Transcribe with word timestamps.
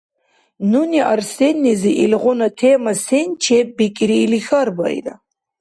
Нуни 0.71 0.99
Арсеннизи 1.13 1.91
илгъуна 2.03 2.49
тема 2.59 2.93
сен 3.05 3.27
чеббикӀири 3.43 4.17
или 4.25 4.39
хьарбаира. 4.45 5.15